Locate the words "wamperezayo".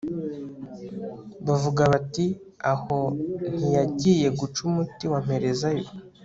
5.11-5.87